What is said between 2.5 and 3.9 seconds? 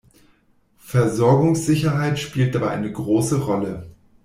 dabei eine große Rolle.